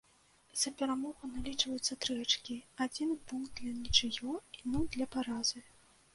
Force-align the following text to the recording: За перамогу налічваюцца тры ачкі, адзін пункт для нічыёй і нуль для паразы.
За 0.61 0.69
перамогу 0.79 1.29
налічваюцца 1.33 1.97
тры 2.05 2.15
ачкі, 2.23 2.57
адзін 2.87 3.13
пункт 3.33 3.53
для 3.61 3.75
нічыёй 3.85 4.37
і 4.63 4.75
нуль 4.75 4.91
для 4.99 5.11
паразы. 5.19 5.59